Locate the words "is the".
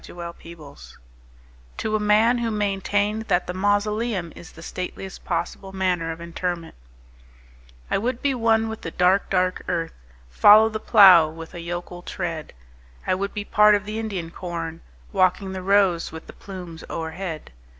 4.35-4.63